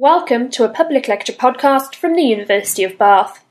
[0.00, 3.44] Welcome to a public lecture podcast from the University of Bath.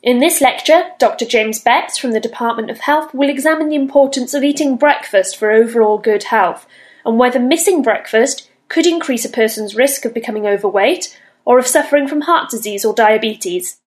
[0.00, 1.24] In this lecture, Dr.
[1.24, 5.50] James Betts from the Department of Health will examine the importance of eating breakfast for
[5.50, 6.68] overall good health
[7.04, 12.06] and whether missing breakfast could increase a person's risk of becoming overweight or of suffering
[12.06, 13.78] from heart disease or diabetes.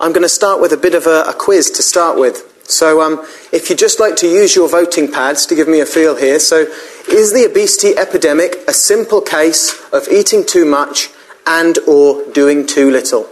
[0.00, 2.62] I'm going to start with a bit of a, a quiz to start with.
[2.66, 3.18] So, um,
[3.52, 6.38] if you'd just like to use your voting pads to give me a feel here.
[6.38, 6.64] So,
[7.10, 11.10] is the obesity epidemic a simple case of eating too much
[11.46, 13.28] and or doing too little.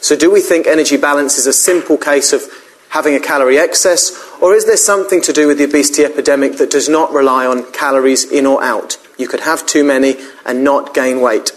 [0.00, 2.42] So do we think energy balance is a simple case of
[2.90, 6.70] having a calorie excess or is there something to do with the obesity epidemic that
[6.70, 8.96] does not rely on calories in or out?
[9.18, 10.16] You could have too many
[10.46, 11.52] and not gain weight.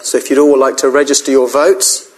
[0.00, 2.12] So if you'd all like to register your votes.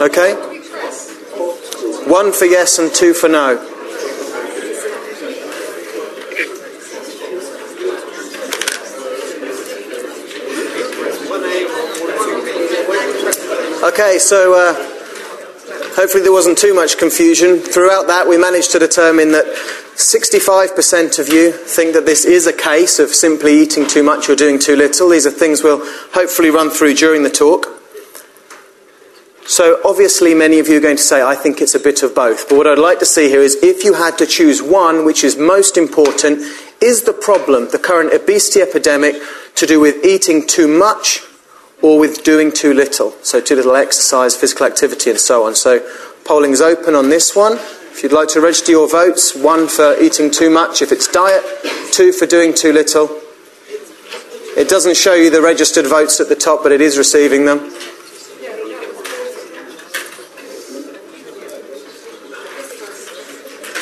[0.00, 0.34] Okay?
[2.06, 3.73] One for yes and two for no.
[13.84, 14.72] Okay, so uh,
[15.94, 17.58] hopefully there wasn't too much confusion.
[17.58, 22.52] Throughout that, we managed to determine that 65% of you think that this is a
[22.54, 25.10] case of simply eating too much or doing too little.
[25.10, 27.66] These are things we'll hopefully run through during the talk.
[29.46, 32.14] So, obviously, many of you are going to say, I think it's a bit of
[32.14, 32.48] both.
[32.48, 35.22] But what I'd like to see here is if you had to choose one which
[35.22, 36.38] is most important,
[36.80, 39.16] is the problem, the current obesity epidemic,
[39.56, 41.20] to do with eating too much
[41.84, 43.12] or with doing too little.
[43.22, 45.54] So, too little exercise, physical activity, and so on.
[45.54, 45.86] So,
[46.24, 47.58] polling is open on this one.
[47.92, 51.44] If you'd like to register your votes, one for eating too much if it's diet,
[51.92, 53.20] two for doing too little.
[54.56, 57.70] It doesn't show you the registered votes at the top, but it is receiving them.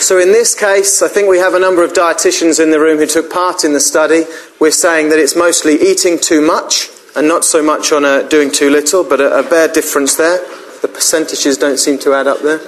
[0.00, 2.98] So, in this case, I think we have a number of dietitians in the room
[2.98, 4.25] who took part in the study.
[4.58, 8.51] We're saying that it's mostly eating too much and not so much on a doing
[8.51, 10.39] too little, but a, a bare difference there.
[10.81, 12.59] The percentages don't seem to add up there.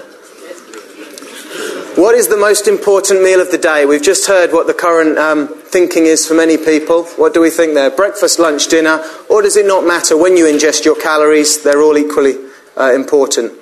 [1.96, 3.86] What is the most important meal of the day?
[3.86, 7.04] We've just heard what the current um, thinking is for many people.
[7.16, 7.88] What do we think there?
[7.88, 9.00] Breakfast, lunch, dinner?
[9.30, 11.62] Or does it not matter when you ingest your calories?
[11.62, 12.34] They're all equally
[12.76, 13.52] uh, important.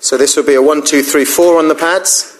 [0.00, 2.37] So this would be a one, two, three, four on the pads.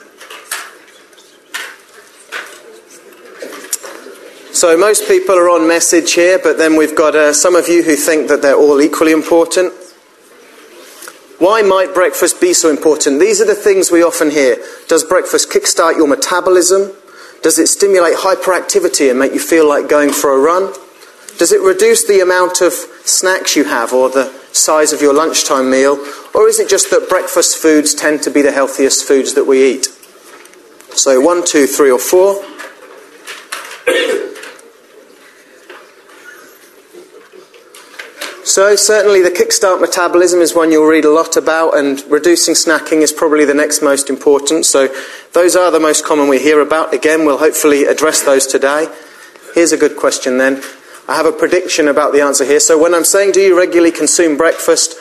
[4.58, 7.84] So most people are on message here, but then we've got uh, some of you
[7.84, 9.72] who think that they're all equally important.
[11.38, 13.20] Why might breakfast be so important?
[13.20, 14.56] These are the things we often hear.
[14.88, 16.90] Does breakfast kickstart your metabolism?
[17.40, 20.72] Does it stimulate hyperactivity and make you feel like going for a run?
[21.38, 25.70] Does it reduce the amount of snacks you have or the size of your lunchtime
[25.70, 26.04] meal?
[26.34, 29.64] Or is it just that breakfast foods tend to be the healthiest foods that we
[29.64, 29.84] eat?
[30.96, 32.42] So, one, two, three, or four.
[38.48, 43.02] So, certainly the kickstart metabolism is one you'll read a lot about, and reducing snacking
[43.02, 44.64] is probably the next most important.
[44.64, 44.88] So,
[45.34, 46.94] those are the most common we hear about.
[46.94, 48.88] Again, we'll hopefully address those today.
[49.54, 50.62] Here's a good question then.
[51.06, 52.58] I have a prediction about the answer here.
[52.58, 54.94] So, when I'm saying, do you regularly consume breakfast?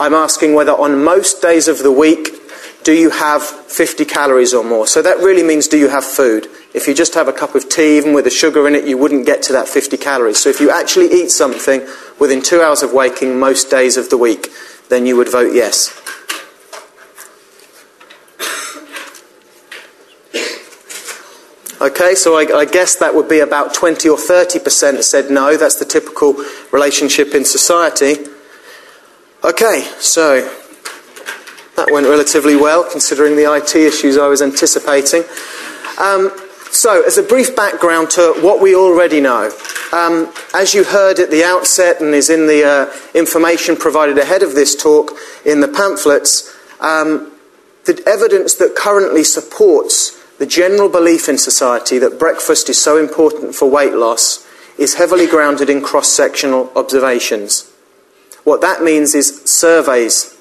[0.00, 2.47] I'm asking whether on most days of the week
[2.88, 4.86] do you have 50 calories or more?
[4.86, 6.46] So that really means do you have food?
[6.72, 8.96] If you just have a cup of tea, even with the sugar in it, you
[8.96, 10.38] wouldn't get to that 50 calories.
[10.38, 11.86] So if you actually eat something
[12.18, 14.48] within two hours of waking most days of the week,
[14.88, 15.92] then you would vote yes.
[21.82, 25.58] Okay, so I, I, guess that would be about 20 or 30% said no.
[25.58, 28.16] That's the typical relationship in society.
[29.44, 30.50] Okay, so
[31.78, 35.22] that went relatively well considering the IT issues I was anticipating.
[36.00, 36.32] Um,
[36.70, 39.50] so, as a brief background to what we already know,
[39.92, 44.42] um, as you heard at the outset and is in the uh, information provided ahead
[44.42, 45.12] of this talk
[45.46, 47.32] in the pamphlets, um,
[47.86, 53.54] the evidence that currently supports the general belief in society that breakfast is so important
[53.54, 54.46] for weight loss
[54.78, 57.70] is heavily grounded in cross sectional observations.
[58.42, 60.36] What that means is surveys.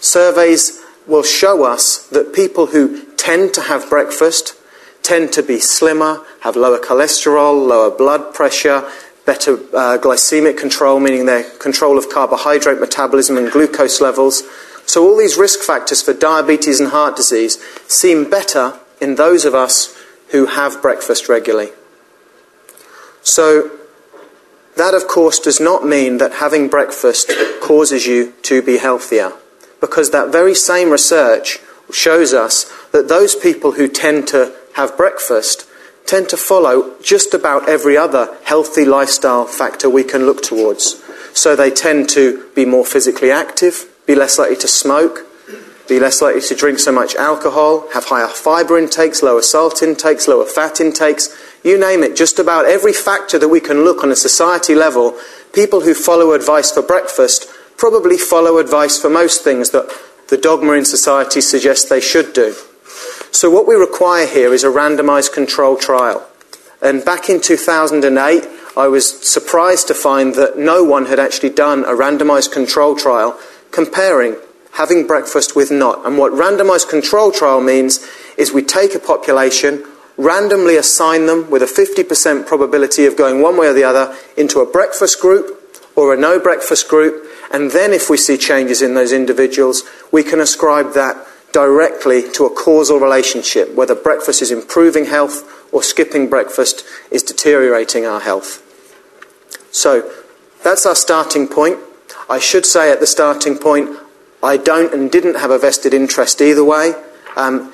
[0.00, 0.79] Surveys
[1.10, 4.54] will show us that people who tend to have breakfast
[5.02, 8.88] tend to be slimmer, have lower cholesterol, lower blood pressure,
[9.26, 14.42] better uh, glycemic control, meaning their control of carbohydrate metabolism and glucose levels.
[14.86, 19.54] So, all these risk factors for diabetes and heart disease seem better in those of
[19.54, 19.96] us
[20.30, 21.70] who have breakfast regularly.
[23.22, 23.70] So,
[24.76, 27.30] that of course does not mean that having breakfast
[27.60, 29.32] causes you to be healthier
[29.80, 31.58] because that very same research
[31.92, 35.66] shows us that those people who tend to have breakfast
[36.06, 41.02] tend to follow just about every other healthy lifestyle factor we can look towards.
[41.32, 45.26] So they tend to be more physically active, be less likely to smoke,
[45.88, 50.26] be less likely to drink so much alcohol, have higher fibre intakes, lower salt intakes,
[50.26, 54.10] lower fat intakes, you name it, just about every factor that we can look on
[54.10, 55.16] a society level,
[55.52, 57.46] people who follow advice for breakfast
[57.80, 59.90] probably follow advice for most things that
[60.28, 62.54] the dogma in society suggests they should do.
[63.32, 66.26] So, what we require here is a randomized control trial.
[66.82, 68.46] And back in 2008,
[68.76, 73.40] I was surprised to find that no one had actually done a randomized control trial
[73.70, 74.36] comparing
[74.72, 76.04] having breakfast with not.
[76.06, 78.06] And what randomized control trial means
[78.36, 79.84] is we take a population,
[80.18, 84.60] randomly assign them with a 50% probability of going one way or the other into
[84.60, 85.56] a breakfast group
[85.96, 89.82] or a no breakfast group, and then if we see changes in those individuals,
[90.12, 95.82] we can ascribe that directly to a causal relationship, whether breakfast is improving health or
[95.82, 98.62] skipping breakfast is deteriorating our health.
[99.72, 100.10] So
[100.62, 101.78] that's our starting point.
[102.28, 103.90] I should say at the starting point,
[104.42, 106.92] I don't and didn't have a vested interest either way.
[107.36, 107.72] Um,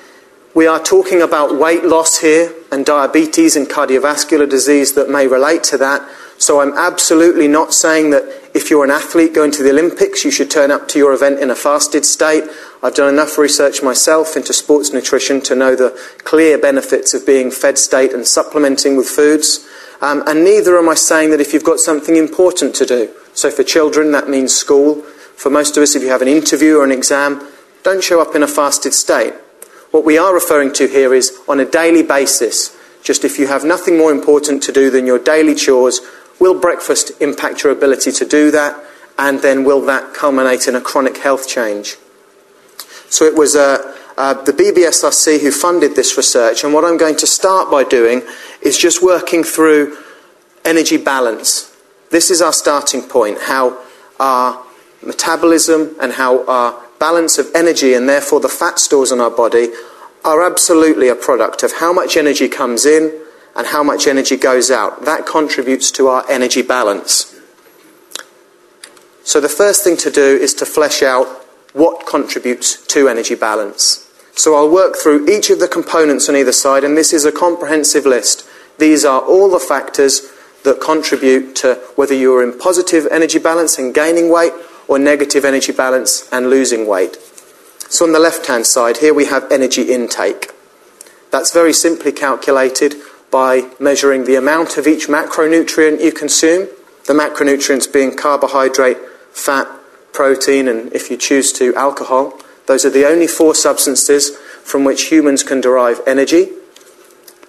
[0.55, 5.63] we are talking about weight loss here and diabetes and cardiovascular disease that may relate
[5.65, 6.07] to that.
[6.39, 10.31] So I'm absolutely not saying that if you're an athlete going to the Olympics, you
[10.31, 12.43] should turn up to your event in a fasted state.
[12.81, 15.91] I've done enough research myself into sports nutrition to know the
[16.23, 19.67] clear benefits of being fed state and supplementing with foods.
[20.01, 23.11] Um, and neither am I saying that if you've got something important to do.
[23.33, 25.03] So for children, that means school.
[25.35, 27.47] For most of us, if you have an interview or an exam,
[27.83, 29.33] don't show up in a fasted state.
[29.91, 32.75] What we are referring to here is on a daily basis.
[33.03, 36.01] Just if you have nothing more important to do than your daily chores,
[36.39, 38.83] will breakfast impact your ability to do that?
[39.17, 41.97] And then will that culminate in a chronic health change?
[43.09, 47.15] So it was uh, uh, the BBSRC who funded this research, and what I'm going
[47.17, 48.21] to start by doing
[48.61, 49.97] is just working through
[50.65, 51.75] energy balance.
[52.11, 53.77] This is our starting point how
[54.19, 54.63] our
[55.01, 59.69] metabolism and how our balance of energy and therefore the fat stores in our body
[60.25, 63.13] are absolutely a product of how much energy comes in
[63.57, 65.05] and how much energy goes out.
[65.05, 67.35] That contributes to our energy balance.
[69.23, 71.27] So, the first thing to do is to flesh out
[71.73, 74.07] what contributes to energy balance.
[74.37, 77.31] So I'll work through each of the components on either side, and this is a
[77.31, 78.47] comprehensive list.
[78.77, 80.31] These are all the factors
[80.63, 84.53] that contribute to whether you're in positive energy balance and gaining weight
[84.87, 87.17] or negative energy balance and losing weight.
[87.89, 90.51] So on the left hand side, here we have energy intake.
[91.31, 92.93] That's very simply calculated
[93.31, 96.67] by measuring the amount of each macronutrient you consume,
[97.05, 98.97] the macronutrients being carbohydrate,
[99.31, 99.67] fat,
[100.13, 102.39] protein, and if you choose to, alcohol.
[102.65, 106.49] Those are the only four substances from which humans can derive energy.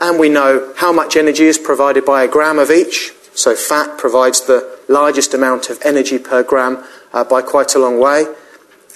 [0.01, 3.13] And we know how much energy is provided by a gram of each.
[3.35, 7.99] So fat provides the largest amount of energy per gram uh, by quite a long
[7.99, 8.27] way.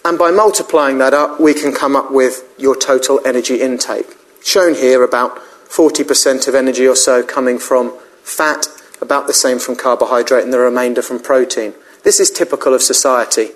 [0.04, 4.16] And by multiplying that up, we can come up with your total energy intake.
[4.44, 5.40] Shown here, about
[5.72, 8.66] 40% of energy or so coming from fat,
[9.00, 11.72] about the same from carbohydrate, and the remainder from protein.
[12.04, 13.52] This is typical of society.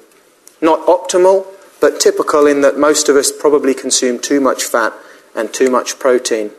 [0.63, 1.47] Not optimal,
[1.79, 4.95] but typical in that most of us probably consume too much fat
[5.35, 6.53] and too much protein.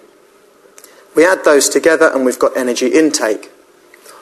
[1.16, 3.50] We add those together and we've got energy intake.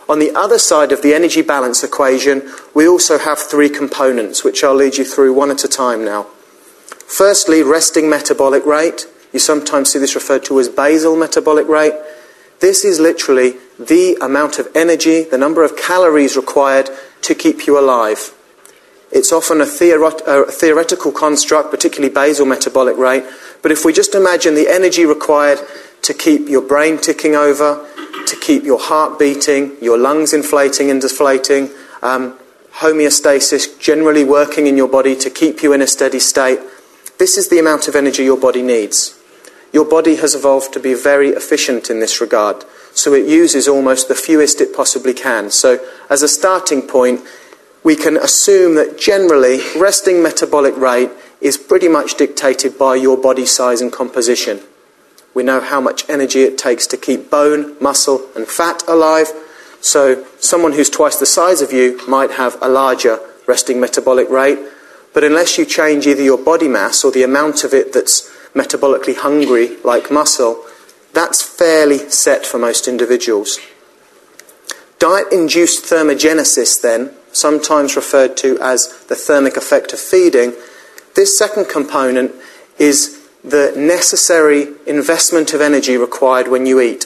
[0.07, 4.63] On the other side of the energy balance equation, we also have three components, which
[4.63, 6.27] I'll lead you through one at a time now.
[7.07, 9.07] Firstly, resting metabolic rate.
[9.36, 11.92] You sometimes see this referred to as basal metabolic rate.
[12.62, 16.89] This is literally the amount of energy, the number of calories required
[17.24, 18.34] to keep you alive.
[19.12, 23.25] It's often a, theoret- a theoretical construct, particularly basal metabolic rate.
[23.62, 25.60] But if we just imagine the energy required
[26.04, 27.86] to keep your brain ticking over,
[28.27, 32.39] to keep your heart beating, your lungs inflating and deflating, um,
[32.75, 36.60] homeostasis generally working in your body to keep you in a steady state,
[37.18, 39.14] this is the amount of energy your body needs.
[39.75, 42.63] Your body has evolved to be very efficient in this regard,
[42.94, 45.51] so it uses almost the fewest it possibly can.
[45.51, 47.20] So, as a starting point,
[47.84, 51.10] we can assume that generally resting metabolic rate
[51.41, 54.62] is pretty much dictated by your body size and composition.
[55.34, 59.27] We know how much energy it takes to keep bone, muscle, and fat alive.
[59.82, 64.60] So, someone who's twice the size of you might have a larger resting metabolic rate.
[65.13, 69.15] But unless you change either your body mass or the amount of it that's metabolically
[69.15, 70.63] hungry, like muscle,
[71.13, 73.59] that's fairly set for most individuals.
[74.97, 80.53] Diet induced thermogenesis, then, sometimes referred to as the thermic effect of feeding,
[81.15, 82.33] this second component
[82.79, 87.05] is the necessary investment of energy required when you eat.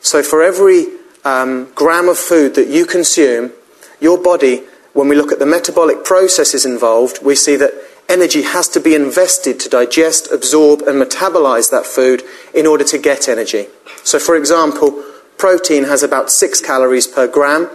[0.00, 0.86] So for every
[1.24, 3.52] um, gram of food that you consume,
[4.00, 4.62] your body,
[4.92, 7.72] when we look at the metabolic processes involved, we see that
[8.08, 12.22] energy has to be invested to digest, absorb, and metabolize that food
[12.54, 13.66] in order to get energy.
[14.04, 15.02] So, for example,
[15.38, 17.68] protein has about six calories per gram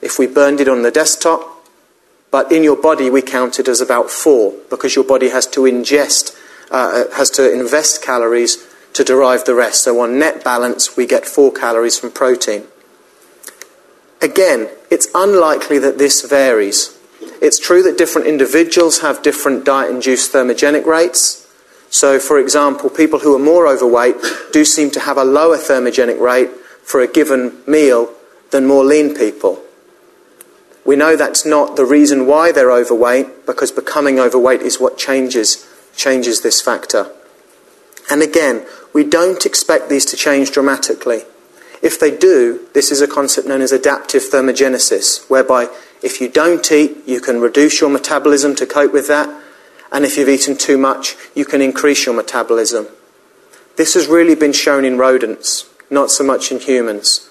[0.00, 1.40] if we burned it on the desktop,
[2.30, 5.60] but in your body we count it as about four because your body has to
[5.62, 6.36] ingest,
[6.70, 9.84] uh, has to invest calories to derive the rest.
[9.84, 12.64] So, on net balance, we get four calories from protein.
[14.20, 16.97] Again, it's unlikely that this varies.
[17.40, 21.46] It's true that different individuals have different diet induced thermogenic rates.
[21.90, 24.16] So, for example, people who are more overweight
[24.52, 26.50] do seem to have a lower thermogenic rate
[26.82, 28.12] for a given meal
[28.50, 29.62] than more lean people.
[30.84, 35.66] We know that's not the reason why they're overweight, because becoming overweight is what changes,
[35.94, 37.12] changes this factor.
[38.10, 41.24] And again, we don't expect these to change dramatically.
[41.82, 45.68] If they do, this is a concept known as adaptive thermogenesis, whereby
[46.02, 49.28] if you don't eat, you can reduce your metabolism to cope with that,
[49.90, 52.86] and if you've eaten too much, you can increase your metabolism.
[53.76, 57.30] This has really been shown in rodents, not so much in humans.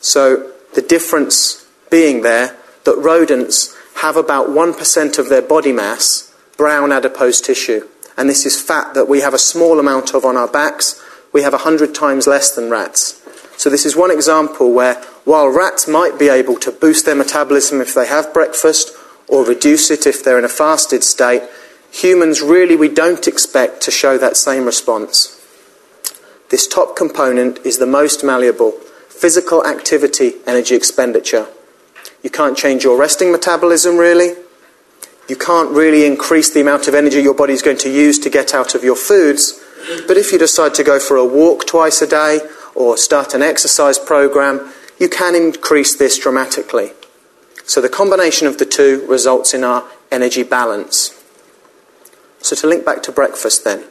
[0.00, 6.92] So the difference being there that rodents have about 1% of their body mass brown
[6.92, 7.88] adipose tissue.
[8.16, 11.02] And this is fat that we have a small amount of on our backs.
[11.32, 13.20] We have 100 times less than rats.
[13.56, 17.80] So, this is one example where while rats might be able to boost their metabolism
[17.80, 18.92] if they have breakfast
[19.28, 21.42] or reduce it if they're in a fasted state,
[21.90, 25.40] humans really we don't expect to show that same response.
[26.50, 28.72] This top component is the most malleable
[29.08, 31.46] physical activity energy expenditure.
[32.22, 34.34] You can't change your resting metabolism really.
[35.28, 38.30] You can't really increase the amount of energy your body is going to use to
[38.30, 39.58] get out of your foods.
[40.06, 42.40] But if you decide to go for a walk twice a day
[42.74, 46.92] or start an exercise program, you can increase this dramatically.
[47.64, 51.20] So the combination of the two results in our energy balance.
[52.40, 53.84] So to link back to breakfast then,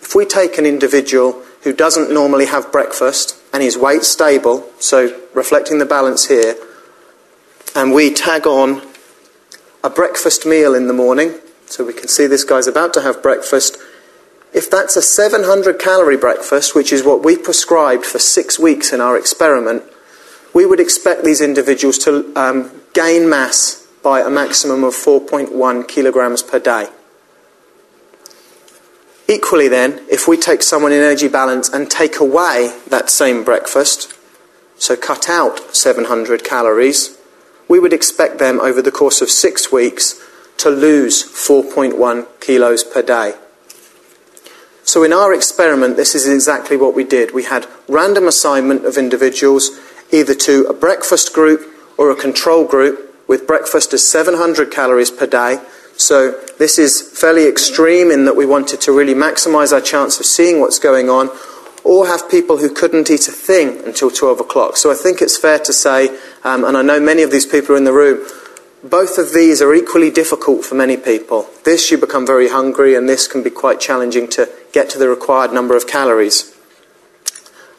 [0.00, 5.20] if we take an individual who doesn't normally have breakfast and his weight stable, so
[5.34, 6.54] reflecting the balance here,
[7.74, 8.82] and we tag on
[9.82, 11.34] a breakfast meal in the morning,
[11.66, 13.76] so we can see this guy's about to have breakfast,
[14.52, 19.00] if that's a 700 calorie breakfast, which is what we prescribed for six weeks in
[19.00, 19.82] our experiment,
[20.54, 26.42] we would expect these individuals to um, gain mass by a maximum of 4.1 kilograms
[26.42, 26.88] per day.
[29.28, 34.12] Equally, then, if we take someone in energy balance and take away that same breakfast,
[34.76, 37.16] so cut out 700 calories,
[37.68, 40.20] we would expect them over the course of six weeks
[40.56, 43.34] to lose 4.1 kilos per day.
[44.82, 47.32] So in our experiment, this is exactly what we did.
[47.32, 49.70] We had random assignment of individuals
[50.12, 55.26] either to a breakfast group or a control group with breakfast as 700 calories per
[55.26, 55.60] day.
[55.96, 60.26] So this is fairly extreme in that we wanted to really maximize our chance of
[60.26, 61.30] seeing what's going on
[61.84, 64.76] or have people who couldn't eat a thing until 12 o'clock.
[64.76, 66.08] So I think it's fair to say,
[66.44, 68.26] um, and I know many of these people are in the room,
[68.82, 71.48] both of these are equally difficult for many people.
[71.64, 75.08] This, you become very hungry, and this can be quite challenging to get to the
[75.08, 76.56] required number of calories.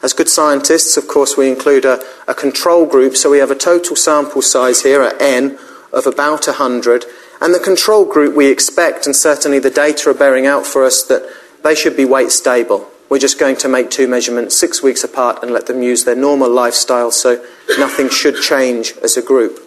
[0.02, 3.56] As good scientists, of course, we include a, a control group, so we have a
[3.56, 5.58] total sample size here at n
[5.92, 7.04] of about 100.
[7.40, 11.04] And the control group, we expect, and certainly the data are bearing out for us,
[11.04, 11.22] that
[11.62, 12.90] they should be weight stable.
[13.08, 16.16] We're just going to make two measurements six weeks apart and let them use their
[16.16, 17.44] normal lifestyle, so
[17.78, 19.61] nothing should change as a group.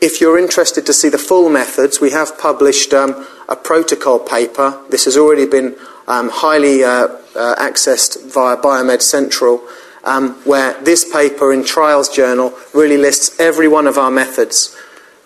[0.00, 4.80] If you're interested to see the full methods, we have published um, a protocol paper.
[4.90, 5.74] This has already been
[6.06, 9.60] um, highly uh, uh, accessed via Biomed Central,
[10.04, 14.68] um, where this paper in Trials Journal really lists every one of our methods.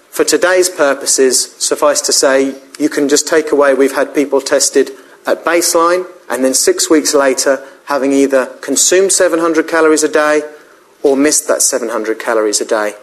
[0.09, 4.91] For today's purposes, suffice to say, you can just take away we've had people tested
[5.27, 10.41] at baseline and then six weeks later having either consumed 700 calories a day
[11.03, 12.95] or missed that 700 calories a day.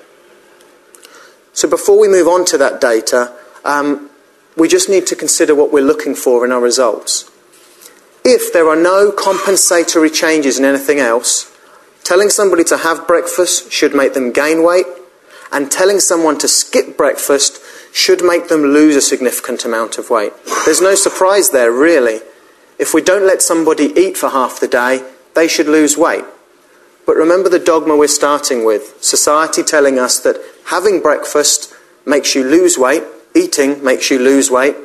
[1.59, 3.33] So before we move on to that data,
[3.65, 4.09] um,
[4.55, 7.29] we just need to consider what we're looking for in our results.
[8.23, 11.53] If there are no compensatory changes in anything else,
[12.05, 14.85] telling somebody to have breakfast should make them gain weight,
[15.51, 17.59] and telling someone to skip breakfast
[17.91, 20.31] should make them lose a significant amount of weight.
[20.63, 22.21] There's no surprise there, really.
[22.79, 25.03] If we don't let somebody eat for half the day,
[25.35, 26.23] they should lose weight.
[27.09, 31.73] But remember the dogma we're starting with society telling us that having breakfast
[32.05, 33.01] makes you lose weight,
[33.35, 34.75] eating makes you lose weight,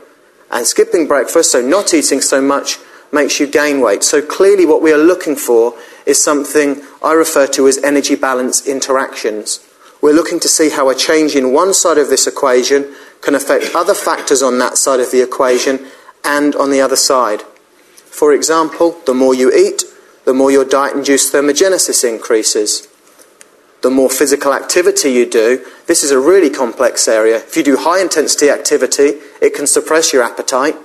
[0.50, 2.78] and skipping breakfast, so not eating so much,
[3.12, 4.02] makes you gain weight.
[4.02, 5.74] So clearly, what we are looking for
[6.06, 9.60] is something I refer to as energy balance interactions.
[10.00, 13.74] We're looking to see how a change in one side of this equation can affect
[13.74, 15.88] other factors on that side of the equation
[16.24, 17.42] and on the other side.
[17.42, 19.84] For example, the more you eat,
[20.24, 22.88] the more your diet induced thermogenesis increases.
[23.82, 27.36] The more physical activity you do, this is a really complex area.
[27.36, 30.76] If you do high intensity activity, it can suppress your appetite.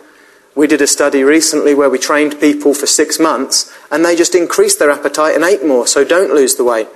[0.56, 4.36] We did a study recently where we trained people for six months and they just
[4.36, 6.90] increased their appetite and ate more, so don't lose the weight.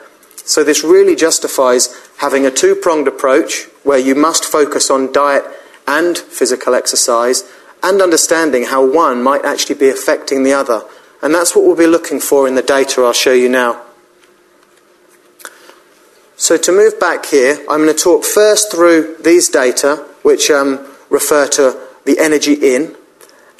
[0.46, 5.46] So, this really justifies having a two pronged approach where you must focus on diet
[5.88, 7.50] and physical exercise
[7.82, 10.84] and understanding how one might actually be affecting the other.
[11.24, 13.82] And that's what we'll be looking for in the data I'll show you now.
[16.36, 20.86] So to move back here, I'm going to talk first through these data, which um,
[21.10, 22.98] refer to the energy in,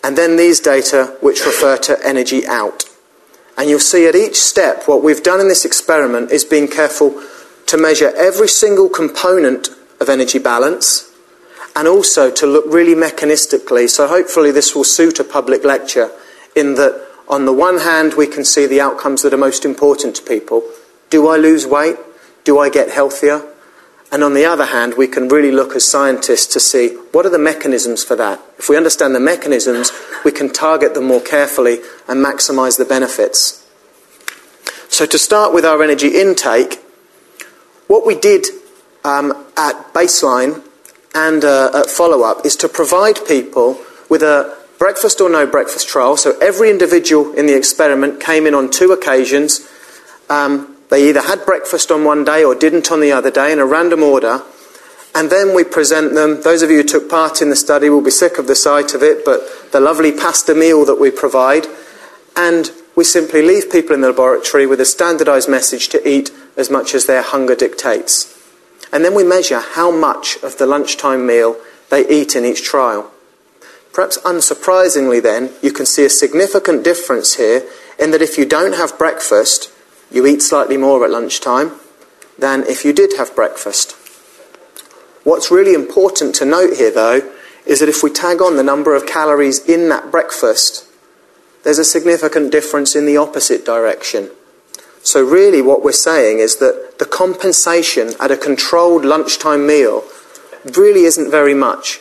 [0.04, 2.84] and then these data, which refer to energy out.
[3.58, 7.24] And you'll see at each step, what we've done in this experiment is being careful
[7.68, 9.70] to measure every single component
[10.02, 11.10] of energy balance
[11.78, 13.90] and also to look really mechanistically.
[13.90, 16.12] So hopefully this will suit a public lecture
[16.58, 20.16] in that on the one hand we can see the outcomes that are most important
[20.18, 20.64] to people.
[21.10, 21.98] Do I lose weight?
[22.44, 23.42] Do I get healthier?
[24.12, 27.32] And on the other hand, we can really look as scientists to see what are
[27.32, 28.40] the mechanisms for that.
[28.60, 29.92] If we understand the mechanisms,
[30.24, 33.68] we can target them more carefully and maximize the benefits.
[34.88, 36.76] So, to start with our energy intake,
[37.88, 38.46] what we did
[39.04, 40.64] um, at baseline
[41.16, 45.88] and uh, at follow up is to provide people with a breakfast or no breakfast
[45.88, 46.18] trial.
[46.18, 49.68] So, every individual in the experiment came in on two occasions.
[50.30, 53.60] Um, they either had breakfast on one day or didn't on the other day in
[53.60, 54.42] a random order.
[55.16, 56.42] And then we present them.
[56.42, 58.94] Those of you who took part in the study will be sick of the sight
[58.94, 61.68] of it, but the lovely pasta meal that we provide.
[62.36, 66.70] And we simply leave people in the laboratory with a standardized message to eat as
[66.72, 68.30] much as their hunger dictates.
[68.92, 71.58] And then we measure how much of the lunchtime meal
[71.90, 73.12] they eat in each trial.
[73.94, 77.64] Perhaps unsurprisingly, then, you can see a significant difference here
[78.00, 79.72] in that if you don't have breakfast,
[80.12, 81.74] you eat slightly more at lunchtime
[82.38, 83.96] than if you did have breakfast.
[85.24, 87.32] What's really important to note here, though,
[87.66, 90.88] is that if we tag on the number of calories in that breakfast,
[91.64, 94.30] there's a significant difference in the opposite direction.
[95.02, 100.04] So, really, what we're saying is that the compensation at a controlled lunchtime meal
[100.78, 102.00] really isn't very much.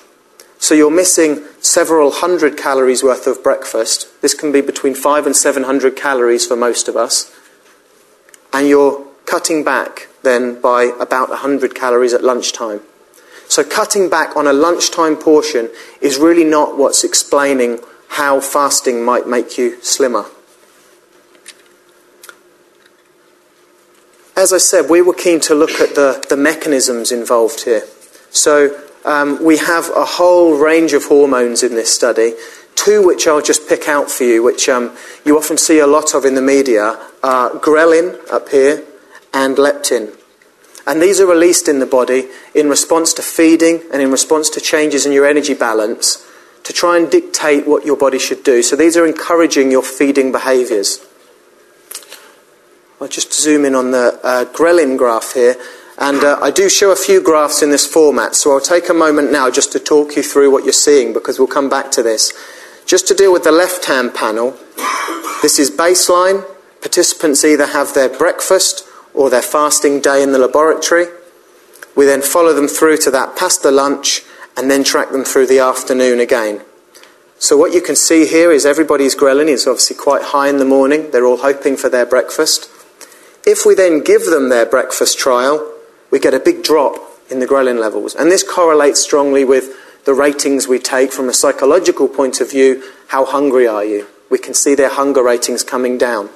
[0.63, 4.07] So, you're missing several hundred calories worth of breakfast.
[4.23, 7.37] This can be between five and seven hundred calories for most of us
[8.53, 12.81] and you're cutting back then by about 100 calories at lunchtime.
[13.49, 15.69] So, cutting back on a lunchtime portion
[16.01, 20.27] is really not what's explaining how fasting might make you slimmer.
[24.37, 27.83] As I said, we were keen to look at the, the mechanisms involved here.
[28.31, 32.35] So, um, we have a whole range of hormones in this study,
[32.75, 36.15] Two which I'll just pick out for you, which um, you often see a lot
[36.15, 38.83] of in the media, are ghrelin up here
[39.33, 40.17] and leptin.
[40.87, 44.61] And these are released in the body in response to feeding and in response to
[44.61, 46.27] changes in your energy balance
[46.65, 48.63] to try and dictate what your body should do.
[48.63, 51.05] So these are encouraging your feeding behaviours.
[53.01, 55.57] I'll just zoom in on the uh, ghrelin graph here.
[56.03, 58.93] And uh, I do show a few graphs in this format, so I'll take a
[58.93, 62.03] moment now just to talk you through what you're seeing because we'll come back to
[62.03, 62.33] this.
[62.85, 64.59] Just to deal with the left hand panel,
[65.43, 66.45] this is baseline.
[66.81, 68.85] Participants either have their breakfast
[69.15, 71.07] or their fasting day in the laboratory.
[71.95, 74.23] We then follow them through to that pasta lunch
[74.57, 76.63] and then track them through the afternoon again.
[77.39, 80.65] So, what you can see here is everybody's ghrelin is obviously quite high in the
[80.65, 81.13] morning.
[81.13, 82.69] They're all hoping for their breakfast.
[83.47, 85.69] If we then give them their breakfast trial,
[86.13, 86.95] we get a big drop
[87.29, 88.15] in the ghrelin levels.
[88.15, 92.85] And this correlates strongly with the ratings we take from a psychological point of view
[93.09, 94.07] how hungry are you?
[94.31, 96.31] We can see their hunger ratings coming down.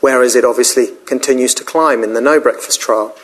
[0.00, 3.14] Whereas it obviously continues to climb in the no breakfast trial.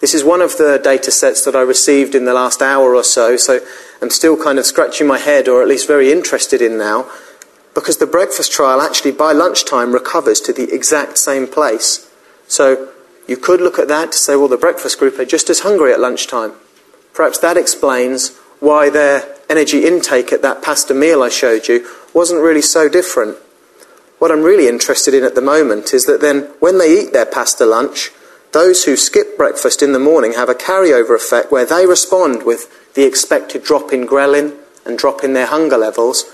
[0.00, 3.04] This is one of the data sets that I received in the last hour or
[3.04, 3.60] so, so
[4.02, 7.10] I'm still kind of scratching my head, or at least very interested in now,
[7.74, 12.10] because the breakfast trial actually by lunchtime recovers to the exact same place.
[12.46, 12.90] So
[13.26, 15.92] you could look at that to say, well, the breakfast group are just as hungry
[15.92, 16.52] at lunchtime.
[17.14, 22.42] Perhaps that explains why their energy intake at that pasta meal I showed you wasn't
[22.42, 23.36] really so different.
[24.18, 27.26] What I'm really interested in at the moment is that then when they eat their
[27.26, 28.10] pasta lunch,
[28.52, 32.94] those who skip breakfast in the morning have a carryover effect where they respond with
[32.94, 36.24] the expected drop in ghrelin and drop in their hunger levels,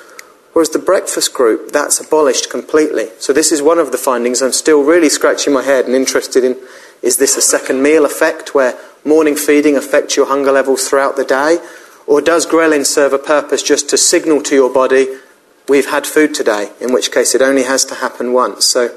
[0.53, 3.09] Whereas the breakfast group, that's abolished completely.
[3.19, 6.45] So this is one of the findings I'm still really scratching my head and interested
[6.45, 6.57] in.
[7.01, 11.25] Is this a second meal effect where morning feeding affects your hunger levels throughout the
[11.25, 11.59] day?
[12.07, 15.07] Or does ghrelin serve a purpose just to signal to your body,
[15.69, 18.67] we've had food today, in which case it only has to happen once.
[18.67, 18.97] So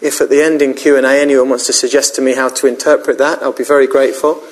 [0.00, 3.18] if at the end in Q&A anyone wants to suggest to me how to interpret
[3.18, 4.42] that, I'll be very grateful.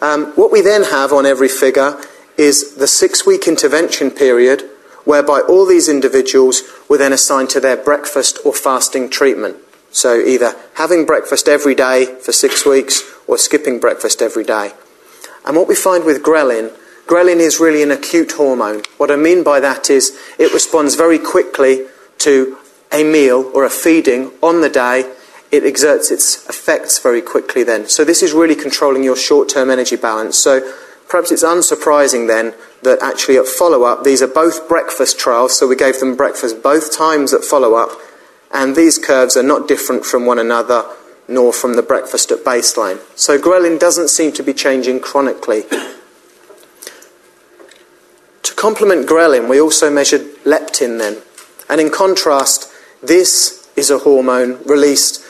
[0.00, 2.00] Um, what we then have on every figure
[2.36, 4.70] is the six-week intervention period
[5.08, 9.56] whereby all these individuals were then assigned to their breakfast or fasting treatment.
[9.90, 14.72] So either having breakfast every day for six weeks or skipping breakfast every day.
[15.46, 18.82] And what we find with ghrelin, ghrelin is really an acute hormone.
[18.98, 21.86] What I mean by that is it responds very quickly
[22.18, 22.58] to
[22.92, 25.10] a meal or a feeding on the day.
[25.50, 27.88] It exerts its effects very quickly then.
[27.88, 30.36] So this is really controlling your short-term energy balance.
[30.36, 30.70] So
[31.08, 35.66] perhaps it's unsurprising then that actually at follow up, these are both breakfast trials, so
[35.66, 37.90] we gave them breakfast both times at follow up,
[38.52, 40.84] and these curves are not different from one another
[41.28, 42.98] nor from the breakfast at baseline.
[43.16, 45.64] So ghrelin doesn't seem to be changing chronically.
[48.42, 51.18] to complement ghrelin, we also measured leptin then.
[51.68, 55.22] And in contrast, this is a hormone released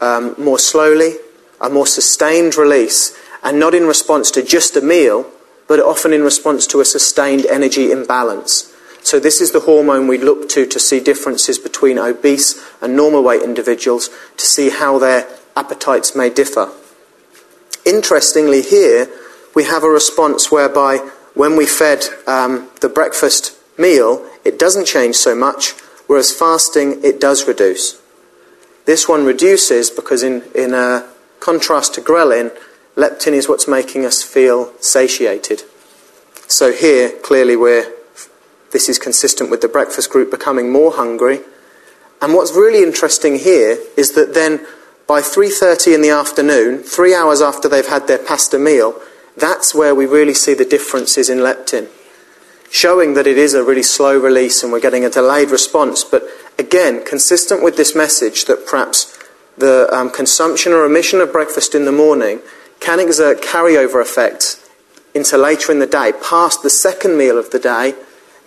[0.00, 1.14] um, more slowly,
[1.60, 3.16] a more sustained release,
[3.46, 5.24] and not in response to just a meal,
[5.68, 8.74] but often in response to a sustained energy imbalance.
[9.04, 13.22] So, this is the hormone we look to to see differences between obese and normal
[13.22, 16.72] weight individuals to see how their appetites may differ.
[17.84, 19.08] Interestingly, here
[19.54, 20.96] we have a response whereby
[21.34, 25.70] when we fed um, the breakfast meal, it doesn't change so much,
[26.08, 28.02] whereas fasting, it does reduce.
[28.86, 31.06] This one reduces because, in, in uh,
[31.38, 32.50] contrast to ghrelin,
[32.96, 35.62] leptin is what's making us feel satiated.
[36.48, 37.92] So here, clearly, we're,
[38.72, 41.40] this is consistent with the breakfast group becoming more hungry.
[42.22, 44.66] And what's really interesting here is that then
[45.06, 49.00] by 3.30 in the afternoon, three hours after they've had their pasta meal,
[49.36, 51.88] that's where we really see the differences in leptin,
[52.70, 56.02] showing that it is a really slow release and we're getting a delayed response.
[56.02, 56.24] But
[56.58, 59.16] again, consistent with this message that perhaps
[59.58, 62.40] the um, consumption or omission of breakfast in the morning
[62.80, 64.62] can exert carryover effects
[65.14, 67.94] into later in the day, past the second meal of the day,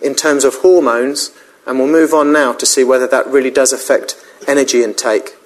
[0.00, 1.30] in terms of hormones,
[1.66, 4.16] and we'll move on now to see whether that really does affect
[4.46, 5.36] energy intake.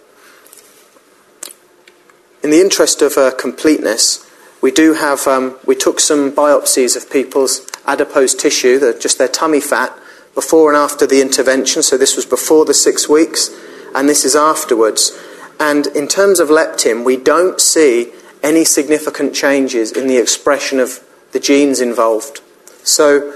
[2.42, 7.10] In the interest of uh, completeness, we do have um, we took some biopsies of
[7.10, 9.92] people's adipose tissue, just their tummy fat,
[10.34, 11.82] before and after the intervention.
[11.82, 13.50] So this was before the six weeks,
[13.94, 15.18] and this is afterwards.
[15.58, 18.12] And in terms of leptin, we don't see
[18.44, 21.00] any significant changes in the expression of
[21.32, 22.40] the genes involved.
[22.84, 23.34] So,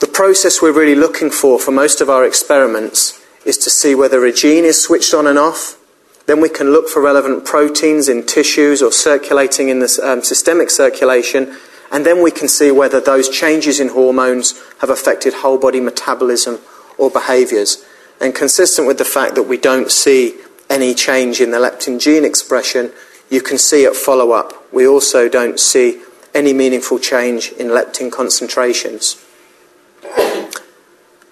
[0.00, 4.24] the process we're really looking for for most of our experiments is to see whether
[4.24, 5.78] a gene is switched on and off.
[6.26, 10.70] Then we can look for relevant proteins in tissues or circulating in the um, systemic
[10.70, 11.56] circulation.
[11.92, 16.58] And then we can see whether those changes in hormones have affected whole body metabolism
[16.98, 17.84] or behaviours.
[18.20, 20.38] And consistent with the fact that we don't see
[20.70, 22.90] any change in the leptin gene expression,
[23.30, 26.00] you can see at follow up, we also don't see
[26.34, 29.24] any meaningful change in leptin concentrations.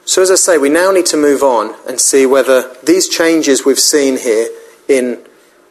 [0.05, 3.65] So, as I say, we now need to move on and see whether these changes
[3.65, 4.49] we've seen here
[4.89, 5.25] in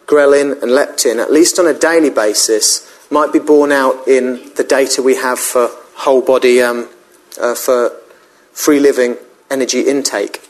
[0.07, 4.63] ghrelin and leptin, at least on a daily basis, might be borne out in the
[4.63, 6.87] data we have for whole body, um,
[7.39, 7.91] uh, for
[8.53, 9.17] free living
[9.49, 10.47] energy intake.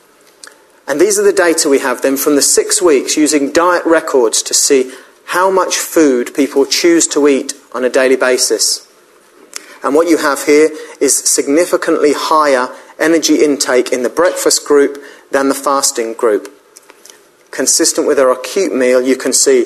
[0.88, 4.42] And these are the data we have then from the six weeks using diet records
[4.44, 4.92] to see
[5.28, 8.88] how much food people choose to eat on a daily basis.
[9.84, 15.50] And what you have here is significantly higher energy intake in the breakfast group than
[15.50, 16.50] the fasting group.
[17.50, 19.66] Consistent with our acute meal, you can see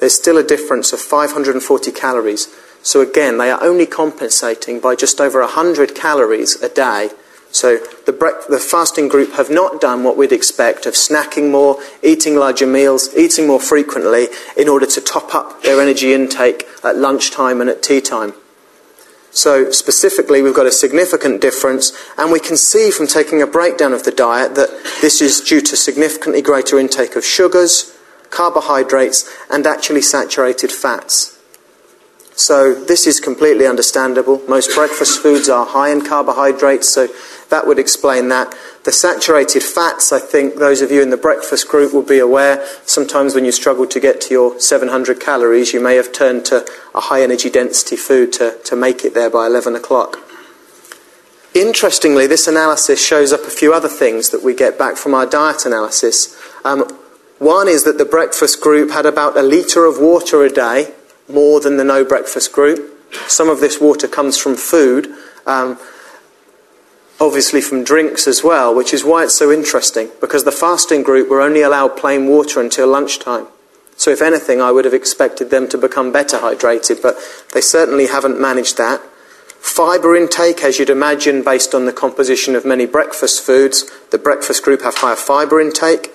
[0.00, 2.48] there's still a difference of 540 calories.
[2.82, 7.10] So again, they are only compensating by just over 100 calories a day
[7.52, 8.12] so the,
[8.48, 13.14] the, fasting group have not done what we'd expect of snacking more, eating larger meals,
[13.16, 17.82] eating more frequently in order to top up their energy intake at lunchtime and at
[17.82, 18.34] tea time.
[19.32, 23.92] So specifically, we've got a significant difference, and we can see from taking a breakdown
[23.92, 27.96] of the diet that this is due to significantly greater intake of sugars,
[28.30, 31.36] carbohydrates, and actually saturated fats.
[32.34, 34.40] So this is completely understandable.
[34.48, 37.08] Most breakfast foods are high in carbohydrates, so
[37.50, 38.54] that would explain that.
[38.84, 42.64] The saturated fats, I think those of you in the breakfast group will be aware,
[42.86, 46.66] sometimes when you struggle to get to your 700 calories, you may have turned to
[46.94, 50.18] a high energy density food to, to make it there by 11 o'clock.
[51.52, 55.26] Interestingly, this analysis shows up a few other things that we get back from our
[55.26, 56.40] diet analysis.
[56.64, 56.88] Um,
[57.38, 60.94] one is that the breakfast group had about a litre of water a day,
[61.28, 62.96] more than the no breakfast group.
[63.26, 65.08] Some of this water comes from food,
[65.46, 65.78] um,
[67.20, 71.28] obviously from drinks as well, which is why it's so interesting, because the fasting group
[71.28, 73.46] were only allowed plain water until lunchtime.
[73.96, 77.18] So, if anything, I would have expected them to become better hydrated, but
[77.52, 79.02] they certainly haven't managed that.
[79.60, 84.64] Fibre intake, as you'd imagine, based on the composition of many breakfast foods, the breakfast
[84.64, 86.10] group have higher fibre intake.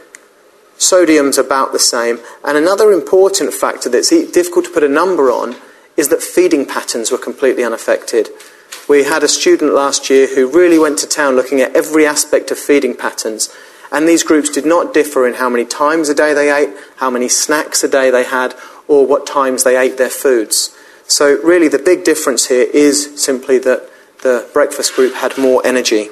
[0.79, 2.19] Sodium's about the same.
[2.43, 5.55] And another important factor that's difficult to put a number on
[5.95, 8.29] is that feeding patterns were completely unaffected.
[8.87, 12.51] We had a student last year who really went to town looking at every aspect
[12.51, 13.49] of feeding patterns.
[13.91, 17.09] And these groups did not differ in how many times a day they ate, how
[17.09, 18.53] many snacks a day they had,
[18.87, 20.75] or what times they ate their foods.
[21.07, 23.89] So, really, the big difference here is simply that
[24.21, 26.09] the breakfast group had more energy.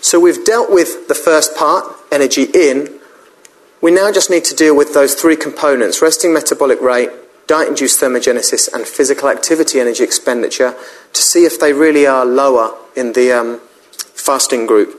[0.00, 3.00] So, we've dealt with the first part, energy in.
[3.80, 7.10] We now just need to deal with those three components resting metabolic rate,
[7.46, 10.74] diet induced thermogenesis, and physical activity energy expenditure
[11.12, 13.60] to see if they really are lower in the um,
[14.14, 14.98] fasting group.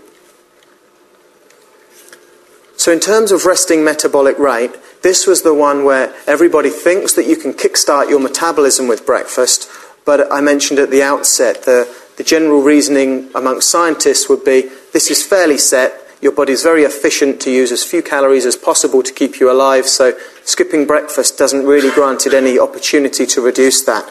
[2.76, 7.28] So, in terms of resting metabolic rate, this was the one where everybody thinks that
[7.28, 9.70] you can kickstart your metabolism with breakfast,
[10.06, 15.10] but I mentioned at the outset the, the general reasoning amongst scientists would be this
[15.10, 16.03] is fairly set.
[16.24, 19.52] Your body is very efficient to use as few calories as possible to keep you
[19.52, 24.10] alive, so skipping breakfast doesn't really grant it any opportunity to reduce that.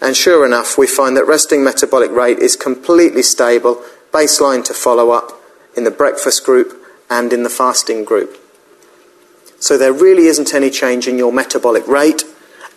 [0.00, 5.10] And sure enough, we find that resting metabolic rate is completely stable, baseline to follow
[5.10, 5.32] up,
[5.76, 8.38] in the breakfast group and in the fasting group.
[9.58, 12.22] So there really isn't any change in your metabolic rate,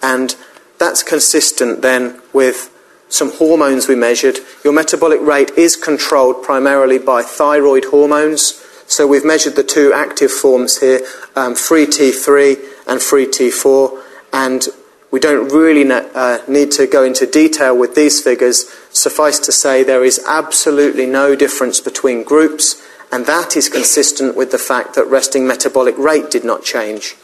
[0.01, 0.35] and
[0.79, 2.75] that's consistent then with
[3.09, 4.39] some hormones we measured.
[4.63, 8.57] Your metabolic rate is controlled primarily by thyroid hormones.
[8.91, 10.99] So we've measured the two active forms here,
[11.33, 14.67] um, free T3 and free T4, and
[15.11, 18.69] we don't really uh, need to go into detail with these figures.
[18.91, 24.51] Suffice to say, there is absolutely no difference between groups and that is consistent with
[24.51, 27.15] the fact that resting metabolic rate did not change.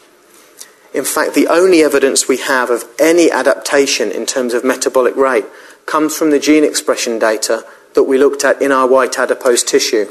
[0.94, 5.44] In fact, the only evidence we have of any adaptation in terms of metabolic rate
[5.84, 10.08] comes from the gene expression data that we looked at in our white adipose tissue,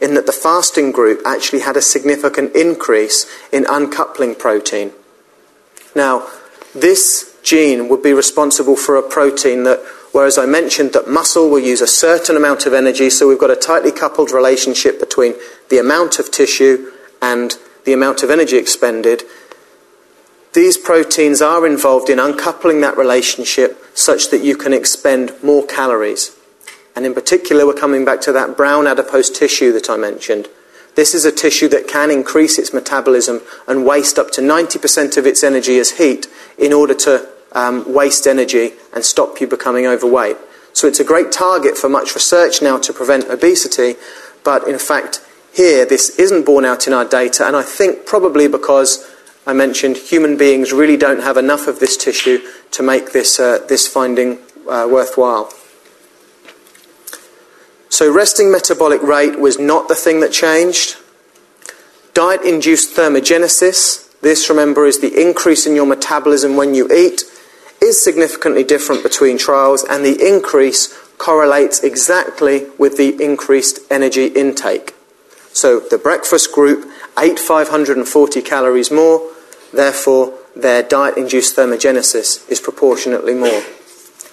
[0.00, 4.92] in that the fasting group actually had a significant increase in uncoupling protein.
[5.94, 6.26] Now,
[6.74, 9.80] this gene would be responsible for a protein that
[10.14, 13.50] Whereas I mentioned that muscle will use a certain amount of energy, so we've got
[13.50, 15.34] a tightly coupled relationship between
[15.70, 19.24] the amount of tissue and the amount of energy expended.
[20.52, 26.33] These proteins are involved in uncoupling that relationship such that you can expend more calories.
[26.96, 30.48] And in particular, we're coming back to that brown adipose tissue that I mentioned.
[30.94, 35.26] This is a tissue that can increase its metabolism and waste up to 90% of
[35.26, 40.36] its energy as heat in order to um, waste energy and stop you becoming overweight.
[40.72, 43.94] So it's a great target for much research now to prevent obesity,
[44.44, 45.20] but in fact,
[45.52, 49.08] here this isn't borne out in our data, and I think probably because
[49.46, 52.40] I mentioned human beings really don't have enough of this tissue
[52.72, 55.52] to make this, uh, this finding uh, worthwhile.
[57.94, 60.96] So, resting metabolic rate was not the thing that changed.
[62.12, 67.22] Diet induced thermogenesis, this, remember, is the increase in your metabolism when you eat
[67.80, 74.96] is significantly different between trials, and the increase correlates exactly with the increased energy intake.
[75.52, 79.22] So the breakfast group ate 540 calories more,
[79.72, 83.62] therefore, their diet induced thermogenesis is proportionately more.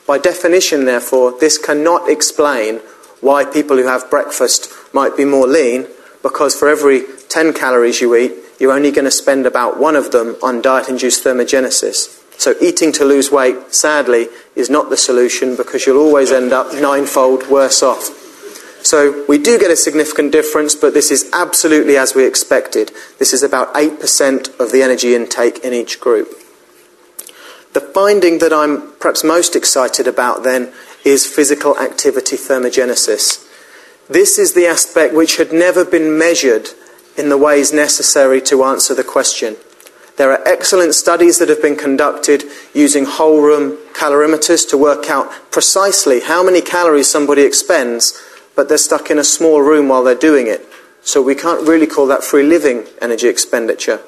[0.08, 2.82] By definition, therefore, this cannot explain
[3.21, 5.88] why people who have breakfast might be more lean,
[6.21, 10.12] because for every 10 calories you eat, you're only going to spend about one of
[10.12, 12.19] them on diet induced thermogenesis.
[12.38, 16.73] So, eating to lose weight, sadly, is not the solution because you'll always end up
[16.73, 18.17] ninefold worse off.
[18.84, 22.91] So, we do get a significant difference, but this is absolutely as we expected.
[23.19, 26.29] This is about 8% of the energy intake in each group.
[27.73, 33.47] The finding that I'm perhaps most excited about then is physical activity thermogenesis.
[34.09, 36.69] This is the aspect which had never been measured
[37.17, 39.55] in the ways necessary to answer the question.
[40.17, 45.31] There are excellent studies that have been conducted using whole room calorimeters to work out
[45.51, 48.21] precisely how many calories somebody expends,
[48.55, 50.65] but they're stuck in a small room while they're doing it.
[51.01, 54.01] So we can't really call that free living energy expenditure.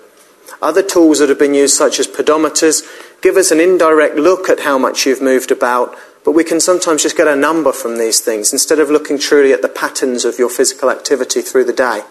[0.64, 2.84] Other tools that have been used, such as pedometers,
[3.22, 7.04] give us an indirect look at how much you've moved about, but we can sometimes
[7.04, 10.40] just get a number from these things instead of looking truly at the patterns of
[10.40, 12.04] your physical activity through the day.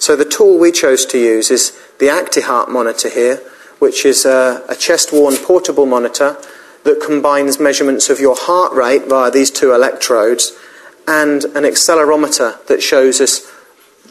[0.00, 3.36] So the tool we chose to use is the ActiHeart monitor here,
[3.78, 6.36] which is a, a chest-worn portable monitor
[6.82, 10.58] that combines measurements of your heart rate via these two electrodes
[11.06, 13.48] and an accelerometer that shows us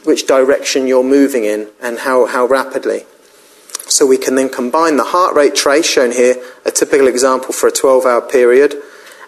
[0.05, 3.03] which direction you're moving in and how, how rapidly.
[3.87, 7.67] So we can then combine the heart rate trace, shown here, a typical example for
[7.67, 8.75] a 12 hour period,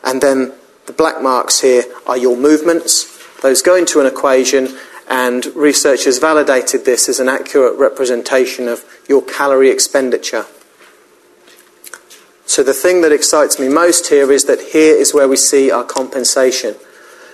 [0.03, 0.53] and then
[0.85, 3.13] the black marks here are your movements.
[3.41, 4.77] Those go into an equation,
[5.09, 10.45] and researchers validated this as an accurate representation of your calorie expenditure.
[12.45, 15.69] So the thing that excites me most here is that here is where we see
[15.69, 16.75] our compensation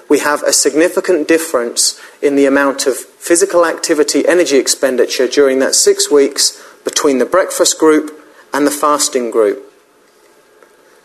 [0.09, 5.75] we have a significant difference in the amount of physical activity energy expenditure during that
[5.75, 8.19] six weeks between the breakfast group
[8.53, 9.71] and the fasting group.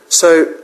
[0.08, 0.54] So,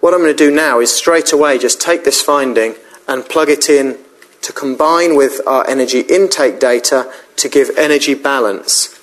[0.00, 2.74] what I'm going to do now is straight away just take this finding
[3.06, 3.98] and plug it in
[4.42, 8.98] to combine with our energy intake data to give energy balance.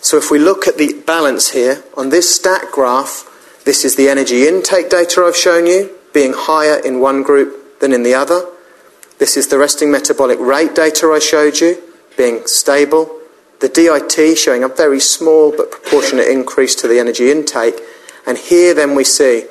[0.00, 3.30] So, if we look at the balance here on this stat graph,
[3.64, 7.92] this is the energy intake data I've shown you, being higher in one group than
[7.92, 8.46] in the other.
[9.18, 11.82] This is the resting metabolic rate data I showed you,
[12.16, 13.20] being stable.
[13.64, 17.80] The DIT showing a very small but proportionate increase to the energy intake.
[18.26, 19.46] And here then we see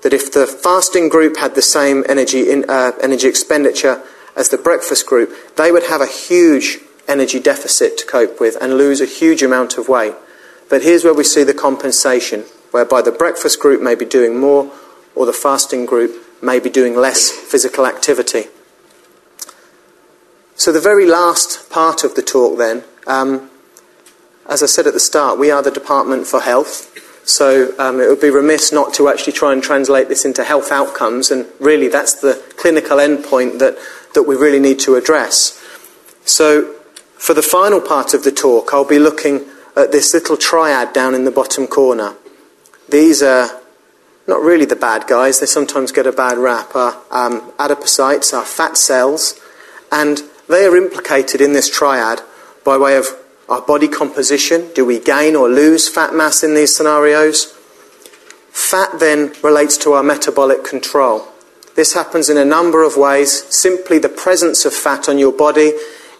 [0.00, 4.02] that if the fasting group had the same energy, in, uh, energy expenditure
[4.34, 8.78] as the breakfast group, they would have a huge energy deficit to cope with and
[8.78, 10.14] lose a huge amount of weight.
[10.70, 14.72] But here's where we see the compensation, whereby the breakfast group may be doing more
[15.14, 18.44] or the fasting group may be doing less physical activity.
[20.56, 23.50] So, the very last part of the talk, then, um,
[24.48, 26.94] as I said at the start, we are the Department for Health.
[27.28, 30.72] So, um, it would be remiss not to actually try and translate this into health
[30.72, 33.76] outcomes, and really that's the clinical endpoint that,
[34.14, 35.62] that we really need to address.
[36.24, 36.72] So,
[37.18, 39.44] for the final part of the talk, I'll be looking
[39.76, 42.14] at this little triad down in the bottom corner.
[42.88, 43.50] These are
[44.26, 48.44] not really the bad guys, they sometimes get a bad rap, are um, adipocytes, are
[48.44, 49.38] fat cells,
[49.92, 52.20] and they are implicated in this triad
[52.64, 53.06] by way of
[53.48, 54.70] our body composition.
[54.74, 57.54] Do we gain or lose fat mass in these scenarios?
[58.50, 61.26] Fat then relates to our metabolic control.
[61.74, 63.44] This happens in a number of ways.
[63.54, 65.72] Simply the presence of fat on your body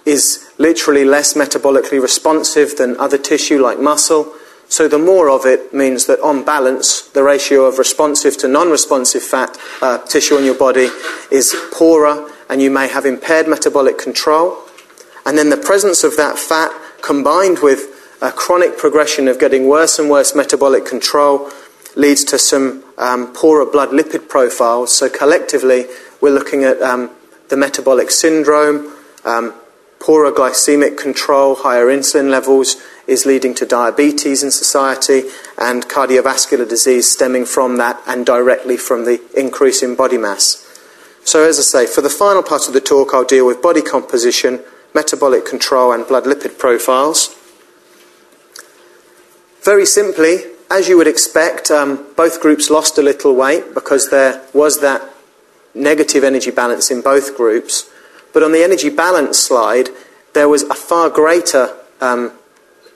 [0.06, 4.32] is literally less metabolically responsive than other tissue like muscle.
[4.68, 9.22] So the more of it means that on balance, the ratio of responsive to non-responsive
[9.22, 10.90] fat uh, tissue on your body
[11.30, 14.58] is poorer and you may have impaired metabolic control.
[15.26, 16.70] And then the presence of that fat
[17.02, 21.50] combined with a chronic progression of getting worse and worse metabolic control
[21.94, 24.94] leads to some um, poorer blood lipid profiles.
[24.94, 25.86] So collectively,
[26.20, 27.10] we're looking at um,
[27.48, 28.92] the metabolic syndrome,
[29.24, 29.54] um,
[30.00, 35.22] poorer glycemic control, higher insulin levels, is leading to diabetes in society
[35.58, 40.64] and cardiovascular disease stemming from that and directly from the increase in body mass.
[41.24, 43.82] So, as I say, for the final part of the talk, I'll deal with body
[43.82, 44.60] composition,
[44.94, 47.34] metabolic control, and blood lipid profiles.
[49.62, 54.42] Very simply, as you would expect, um, both groups lost a little weight because there
[54.52, 55.02] was that
[55.74, 57.90] negative energy balance in both groups.
[58.32, 59.88] But on the energy balance slide,
[60.34, 62.32] there was a far greater um,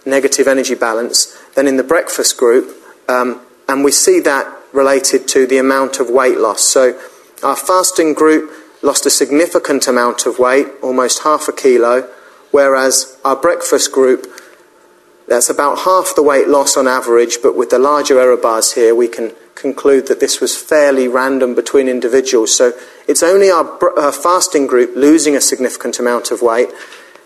[0.05, 2.76] negative energy balance than in the breakfast group,
[3.09, 6.62] um, and we see that related to the amount of weight loss.
[6.62, 6.98] So,
[7.42, 8.50] our fasting group
[8.83, 12.09] lost a significant amount of weight, almost half a kilo,
[12.51, 14.27] whereas our breakfast group,
[15.29, 18.95] that's about half the weight loss on average, but with the larger error bars here,
[18.95, 22.55] we can conclude that this was fairly random between individuals.
[22.55, 22.73] So,
[23.07, 26.68] it's only our, our uh, fasting group losing a significant amount of weight,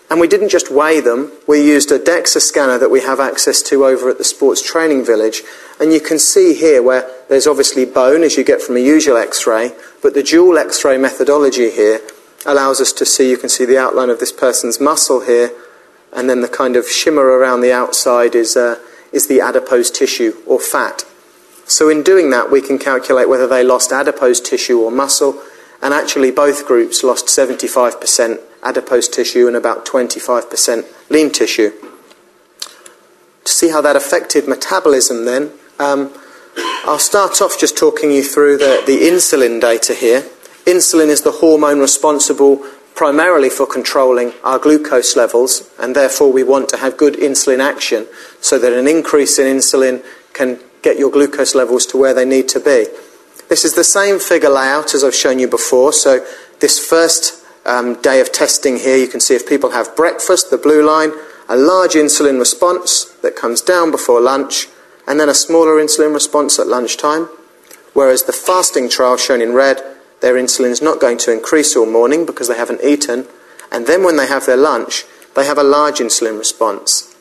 [0.09, 3.61] and we didn't just weigh them, we used a DEXA scanner that we have access
[3.63, 5.43] to over at the Sports Training Village.
[5.81, 9.17] And you can see here where there's obviously bone, as you get from a usual
[9.17, 12.01] x ray, but the dual x ray methodology here
[12.47, 15.51] allows us to see, you can see the outline of this person's muscle here,
[16.13, 18.79] and then the kind of shimmer around the outside is, uh,
[19.13, 21.05] is the adipose tissue or fat.
[21.67, 25.43] So, in doing that, we can calculate whether they lost adipose tissue or muscle,
[25.83, 31.71] and actually, both groups lost 75% adipose tissue and about 25% lean tissue.
[33.45, 36.13] To see how that affected metabolism, then, um,
[36.85, 40.23] I'll start off just talking you through the, the insulin data here.
[40.65, 42.65] Insulin is the hormone responsible
[42.95, 48.07] primarily for controlling our glucose levels, and therefore we want to have good insulin action
[48.41, 52.49] so that an increase in insulin can get your glucose levels to where they need
[52.49, 52.87] to be.
[53.49, 55.93] This is the same figure layout as I've shown you before.
[55.93, 56.27] So
[56.61, 60.59] this first um, day of testing here, you can see if people have breakfast, the
[60.59, 61.13] blue line,
[61.49, 64.69] a large insulin response that comes down before lunch,
[65.07, 67.29] and then a smaller insulin response at lunchtime.
[67.93, 69.83] Whereas the fasting trial shown in red,
[70.21, 73.27] their insulin is not going to increase all morning because they haven't eaten,
[73.71, 75.05] and then when they have their lunch,
[75.35, 77.15] they have a large insulin response.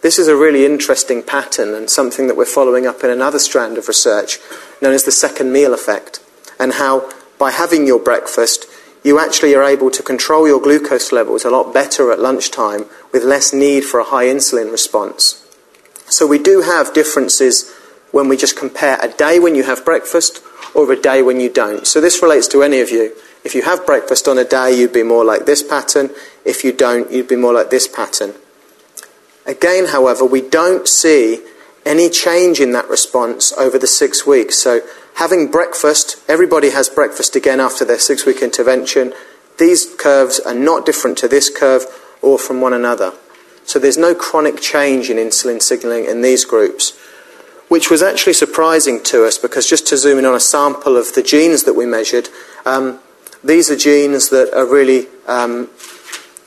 [0.00, 3.76] This is a really interesting pattern and something that we're following up in another strand
[3.76, 4.38] of research
[4.80, 6.20] known as the second meal effect,
[6.58, 8.66] and how by having your breakfast,
[9.04, 13.24] you actually are able to control your glucose levels a lot better at lunchtime with
[13.24, 15.44] less need for a high insulin response.
[16.06, 17.72] So we do have differences
[18.10, 20.42] when we just compare a day when you have breakfast
[20.74, 21.86] or a day when you don't.
[21.86, 23.14] So this relates to any of you.
[23.44, 26.10] If you have breakfast on a day, you'd be more like this pattern.
[26.44, 28.34] If you don't, you'd be more like this pattern.
[29.46, 31.40] Again, however, we don't see
[31.86, 34.58] any change in that response over the six weeks.
[34.58, 34.80] So,
[35.18, 39.12] having breakfast, everybody has breakfast again after their six week intervention.
[39.58, 41.84] These curves are not different to this curve
[42.22, 43.12] or from one another.
[43.64, 46.96] So, there's no chronic change in insulin signaling in these groups,
[47.68, 51.12] which was actually surprising to us because just to zoom in on a sample of
[51.14, 52.28] the genes that we measured,
[52.64, 53.00] um,
[53.42, 55.68] these are genes that are really um,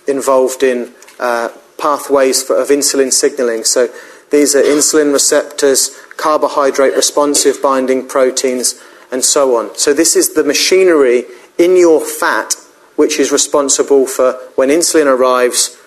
[0.08, 3.66] involved in uh, pathways for, of insulin signaling.
[3.66, 3.90] So
[4.32, 9.78] these are insulin receptors, carbohydrate responsive binding proteins, and so on.
[9.78, 11.26] So this is the machinery
[11.58, 12.56] in your fat
[12.96, 15.78] which is responsible for when insulin arrives,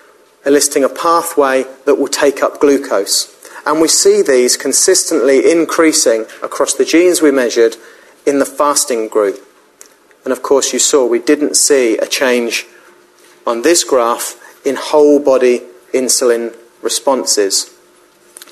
[0.44, 3.30] eliciting a pathway that will take up glucose.
[3.66, 7.76] And we see these consistently increasing across the genes we measured
[8.26, 9.38] in the fasting group.
[10.24, 12.66] And of course, you saw we didn't see a change
[13.46, 17.73] on this graph in whole body insulin responses.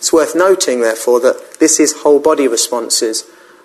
[0.02, 3.22] It's worth noting, therefore, that this is whole body responses,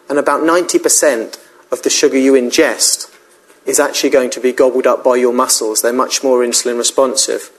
[0.08, 1.36] and about 90%
[1.72, 3.12] of the sugar you ingest
[3.66, 5.82] is actually going to be gobbled up by your muscles.
[5.82, 7.50] They're much more insulin responsive.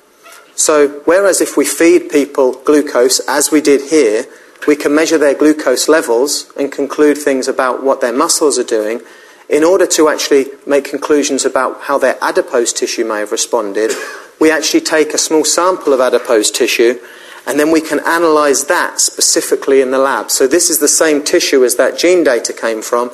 [0.54, 4.26] So, whereas if we feed people glucose, as we did here,
[4.68, 9.00] we can measure their glucose levels and conclude things about what their muscles are doing.
[9.48, 13.90] In order to actually make conclusions about how their adipose tissue may have responded,
[14.38, 17.00] we actually take a small sample of adipose tissue
[17.48, 20.30] and then we can analyze that specifically in the lab.
[20.30, 23.10] So this is the same tissue as that gene data came from.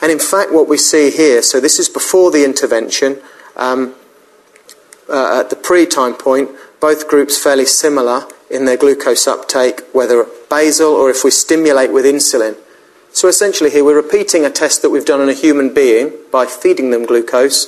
[0.00, 3.20] And in fact, what we see here, so this is before the intervention,
[3.56, 3.94] um,
[5.10, 6.48] uh, at the pre time point,
[6.80, 12.06] both groups fairly similar in their glucose uptake, whether basal or if we stimulate with
[12.06, 12.56] insulin.
[13.12, 16.46] So essentially, here we're repeating a test that we've done on a human being by
[16.46, 17.66] feeding them glucose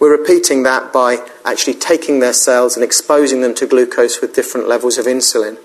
[0.00, 4.68] we're repeating that by actually taking their cells and exposing them to glucose with different
[4.68, 5.58] levels of insulin.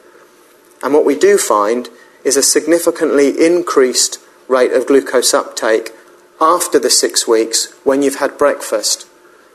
[0.84, 1.90] And what we do find
[2.24, 5.92] is a significantly increased rate of glucose uptake
[6.40, 9.08] after the six weeks when you've had breakfast.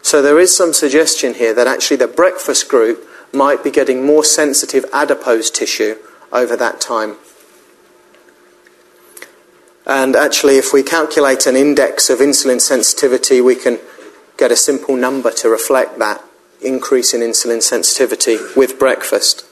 [0.02, 4.24] So there is some suggestion here that actually the breakfast group might be getting more
[4.24, 5.96] sensitive adipose tissue
[6.32, 7.16] over that time.
[9.86, 13.78] And actually, if we calculate an index of insulin sensitivity, we can
[14.36, 16.22] get a simple number to reflect that
[16.60, 19.44] increase in insulin sensitivity with breakfast.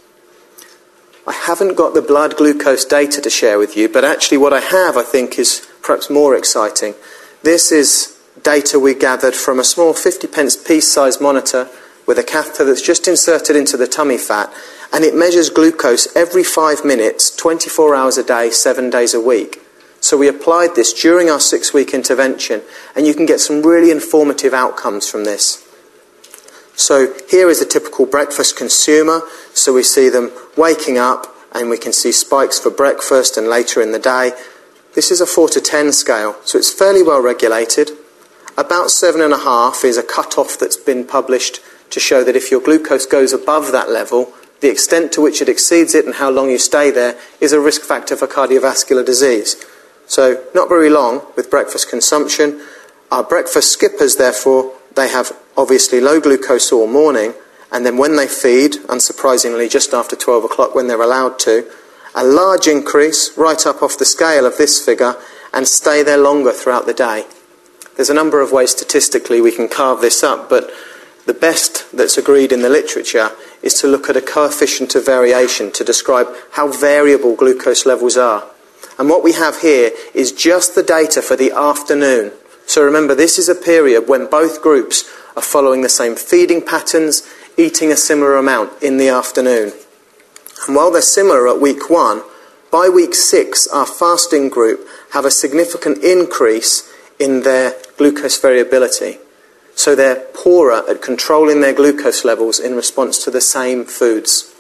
[1.27, 4.61] I haven't got the blood glucose data to share with you, but actually, what I
[4.61, 6.95] have, I think, is perhaps more exciting.
[7.43, 11.69] This is data we gathered from a small 50 pence piece size monitor
[12.07, 14.53] with a catheter that's just inserted into the tummy fat,
[14.93, 19.62] and it measures glucose every five minutes, 24 hours a day, seven days a week.
[20.13, 22.61] So we applied this during our six week intervention,
[22.95, 25.67] and you can get some really informative outcomes from this.
[26.77, 29.23] So here is a typical breakfast consumer.
[29.55, 33.81] So we see them waking up, and we can see spikes for breakfast and later
[33.81, 34.33] in the day.
[34.95, 37.93] This is a 4 to 10 scale, so it's fairly well regulated.
[38.59, 43.33] About 7.5 is a cut-off that's been published to show that if your glucose goes
[43.33, 46.91] above that level, the extent to which it exceeds it and how long you stay
[46.91, 49.57] there is a risk factor for cardiovascular disease.
[50.13, 52.61] So, not very long with breakfast consumption.
[53.11, 57.33] Our breakfast skippers, therefore, they have obviously low glucose all morning,
[57.73, 61.67] and then when they feed, unsurprisingly, just after 12 o'clock when they're allowed to,
[62.15, 65.17] a large increase right up off the scale of this figure
[65.55, 67.25] and stay there longer throughout the day.
[67.97, 70.71] There's a number of ways statistically we can carve this up, but
[71.25, 73.31] the best that's agreed in the literature
[73.63, 78.52] is to look at a coefficient of variation to describe how variable glucose levels are.
[78.99, 82.33] And what we have here is just the data for the afternoon.
[82.67, 85.05] So remember, this is a period when both groups
[85.37, 87.27] are following the same feeding patterns,
[87.57, 89.73] eating a similar amount in the afternoon.
[90.67, 92.23] And while they're similar at week one,
[92.71, 99.19] by week six, our fasting group have a significant increase in their glucose variability.
[99.75, 104.52] So they're poorer at controlling their glucose levels in response to the same foods.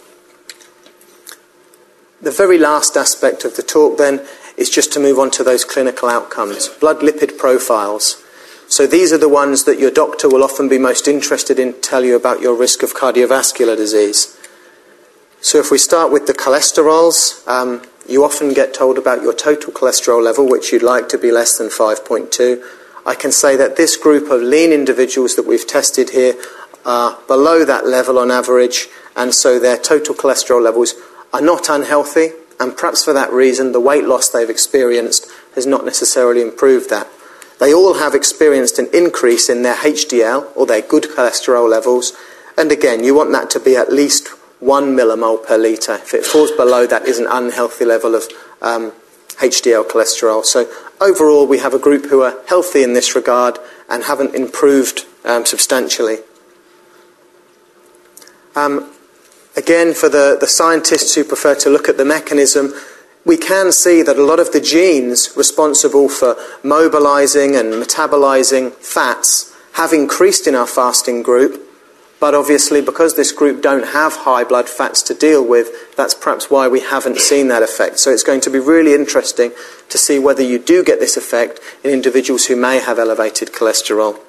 [2.23, 4.25] The very last aspect of the talk then
[4.57, 8.23] is just to move on to those clinical outcomes blood lipid profiles.
[8.69, 11.81] So these are the ones that your doctor will often be most interested in to
[11.81, 14.39] tell you about your risk of cardiovascular disease.
[15.41, 19.73] So if we start with the cholesterols, um, you often get told about your total
[19.73, 22.63] cholesterol level, which you'd like to be less than 5.2.
[23.05, 26.35] I can say that this group of lean individuals that we've tested here
[26.87, 30.95] are below that level on average, and so their total cholesterol levels
[31.33, 32.31] are not unhealthy,
[32.61, 37.09] and perhaps for that reason, the weight loss they've experienced has not necessarily improved that.
[37.59, 42.13] They all have experienced an increase in their HDL or their good cholesterol levels,
[42.57, 44.29] and again, you want that to be at least
[44.61, 45.95] 1 millimole per litre.
[45.95, 48.25] If it falls below that, is an unhealthy level of
[48.61, 48.93] um,
[49.39, 50.45] HDL cholesterol.
[50.45, 50.71] So
[51.01, 53.59] overall, we have a group who are healthy in this regard
[53.89, 56.19] and haven't improved um, substantially.
[58.55, 58.92] Um,
[59.57, 62.73] again, for the, the scientists who prefer to look at the mechanism,
[63.25, 69.55] we can see that a lot of the genes responsible for mobilizing and metabolizing fats
[69.75, 71.69] have increased in our fasting group.
[72.19, 76.51] But obviously, because this group don't have high blood fats to deal with, that's perhaps
[76.51, 77.99] why we haven't seen that effect.
[77.99, 79.51] So it's going to be really interesting
[79.89, 84.21] to see whether you do get this effect in individuals who may have elevated cholesterol.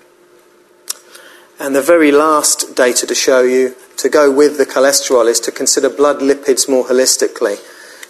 [1.63, 5.49] And the very last data to show you to go with the cholesterol is to
[5.49, 7.55] consider blood lipids more holistically.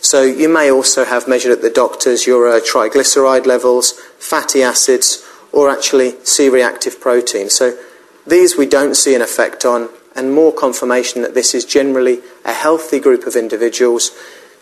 [0.04, 5.24] So you may also have measured at the doctors your uh, triglyceride levels, fatty acids,
[5.51, 7.51] or actually C-reactive protein.
[7.51, 7.78] So
[8.26, 12.54] these we don't see an effect on, and more confirmation that this is generally a
[12.54, 14.10] healthy group of individuals.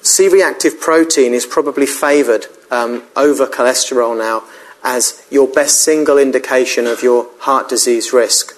[0.01, 4.43] C-reactive protein is probably favoured um, over cholesterol now
[4.83, 8.57] as your best single indication of your heart disease risk.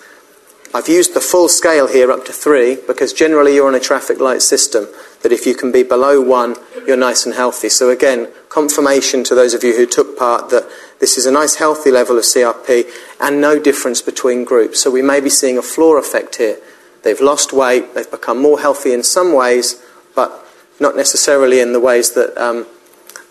[0.76, 4.19] I've used the full scale here up to three because generally you're on a traffic
[4.19, 4.88] light system
[5.21, 6.55] that if you can be below one,
[6.88, 7.69] you're nice and healthy.
[7.69, 10.67] So again, confirmation to those of you who took part that
[10.99, 12.86] this is a nice healthy level of CRP
[13.21, 14.82] and no difference between groups.
[14.82, 16.57] So we may be seeing a floor effect here.
[17.03, 19.80] They've lost weight, they've become more healthy in some ways,
[20.15, 20.43] but
[20.80, 22.65] not necessarily in the ways that um,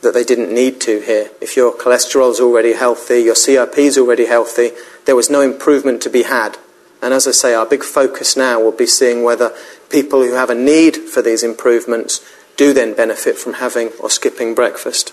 [0.03, 1.31] that they didn't need to here.
[1.41, 4.71] If your cholesterol is already healthy, your CRP is already healthy,
[5.07, 6.59] there was no improvement to be had.
[7.03, 9.53] And as I say, our big focus now will be seeing whether
[9.91, 12.25] people who have a need for these improvements
[12.57, 15.13] do then benefit from having or skipping breakfast.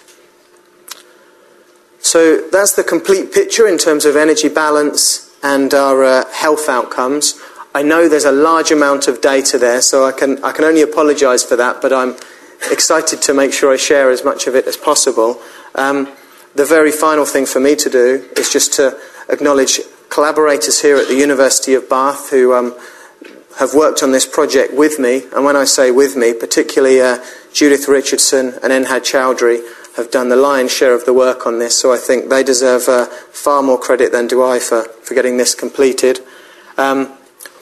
[1.99, 7.39] So that's the complete picture in terms of energy balance and our uh, health outcomes.
[7.73, 10.81] I know there's a large amount of data there, so I can, I can only
[10.81, 12.15] apologise for that, but I'm
[12.71, 15.41] excited to make sure I share as much of it as possible.
[15.75, 16.11] Um,
[16.55, 21.07] the very final thing for me to do is just to acknowledge collaborators here at
[21.07, 22.77] the University of Bath who um,
[23.59, 25.23] have worked on this project with me.
[25.35, 29.61] And when I say with me, particularly uh, Judith Richardson and Enhad Chowdhury
[29.95, 31.77] have done the lion's share of the work on this.
[31.77, 35.37] So I think they deserve uh, far more credit than do I for, for getting
[35.37, 36.19] this completed.
[36.77, 37.17] Um,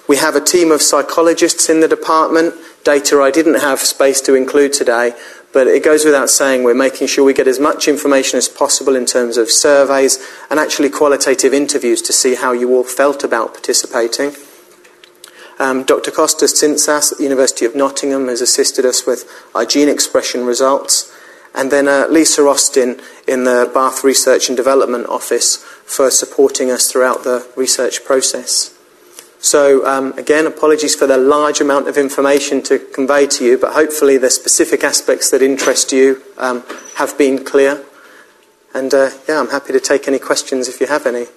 [0.07, 4.35] we have a team of psychologists in the department, data I didn't have space to
[4.35, 5.13] include today,
[5.57, 8.95] but it goes without saying we're making sure we get as much information as possible
[8.95, 13.55] in terms of surveys and actually qualitative interviews to see how you all felt about
[13.55, 14.35] participating.
[15.57, 16.11] Um, Dr.
[16.11, 21.11] Kostas Tsintsas at the University of Nottingham has assisted us with our gene expression results.
[21.55, 26.91] And then uh, Lisa Austin in the Bath Research and Development Office for supporting us
[26.91, 28.76] throughout the research process.
[29.47, 33.71] So, um, again, apologies for the large amount of information to convey to you, but
[33.71, 37.81] hopefully the specific aspects that interest you um, have been clear.
[38.73, 41.27] And uh, yeah, I'm happy to take any questions if you have any.